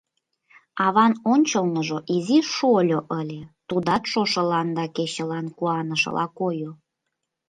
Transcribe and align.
Аван 0.85 1.13
ончылныжо 1.31 1.97
изи 2.15 2.39
шольо 2.53 2.99
ыле, 3.19 3.41
тудат 3.69 4.03
шошылан 4.11 4.67
да 4.77 4.85
кечылан 4.95 5.45
куанышыла 5.57 6.25
койо. 6.39 6.71